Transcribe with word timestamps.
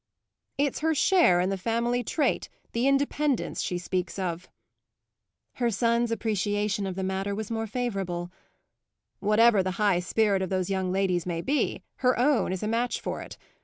"It's 0.57 0.79
her 0.79 0.95
share 0.95 1.39
in 1.39 1.51
the 1.51 1.59
family 1.59 2.03
trait, 2.03 2.49
the 2.71 2.87
independence 2.87 3.61
she 3.61 3.77
speaks 3.77 4.17
of." 4.17 4.49
Her 5.57 5.69
son's 5.69 6.09
appreciation 6.11 6.87
of 6.87 6.95
the 6.95 7.03
matter 7.03 7.35
was 7.35 7.51
more 7.51 7.67
favourable. 7.67 8.31
"Whatever 9.19 9.61
the 9.61 9.77
high 9.77 9.99
spirit 9.99 10.41
of 10.41 10.49
those 10.49 10.71
young 10.71 10.91
ladies 10.91 11.27
may 11.27 11.41
be, 11.43 11.83
her 11.97 12.17
own 12.17 12.51
is 12.51 12.63
a 12.63 12.67
match 12.67 12.99
for 12.99 13.21
it. 13.21 13.37